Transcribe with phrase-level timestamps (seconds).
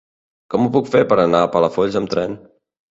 [0.53, 2.37] Com ho puc fer per anar a Palafolls amb tren?